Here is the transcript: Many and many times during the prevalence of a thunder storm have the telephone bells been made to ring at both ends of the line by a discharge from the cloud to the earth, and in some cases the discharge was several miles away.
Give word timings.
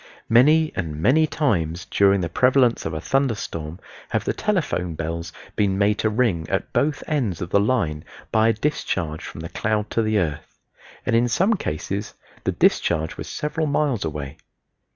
Many 0.29 0.71
and 0.75 0.95
many 0.99 1.27
times 1.27 1.85
during 1.85 2.21
the 2.21 2.27
prevalence 2.27 2.87
of 2.87 2.93
a 2.95 2.99
thunder 2.99 3.35
storm 3.35 3.79
have 4.09 4.23
the 4.25 4.33
telephone 4.33 4.95
bells 4.95 5.31
been 5.55 5.77
made 5.77 5.99
to 5.99 6.09
ring 6.09 6.47
at 6.49 6.73
both 6.73 7.03
ends 7.05 7.39
of 7.39 7.51
the 7.51 7.59
line 7.59 8.03
by 8.31 8.47
a 8.47 8.53
discharge 8.53 9.23
from 9.23 9.41
the 9.41 9.49
cloud 9.49 9.91
to 9.91 10.01
the 10.01 10.17
earth, 10.17 10.57
and 11.05 11.15
in 11.15 11.27
some 11.27 11.53
cases 11.53 12.15
the 12.45 12.51
discharge 12.51 13.15
was 13.15 13.29
several 13.29 13.67
miles 13.67 14.03
away. 14.03 14.37